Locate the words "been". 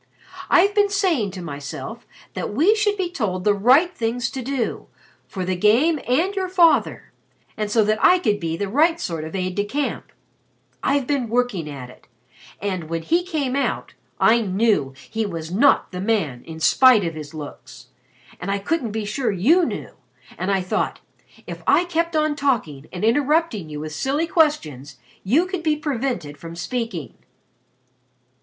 0.73-0.89, 11.05-11.29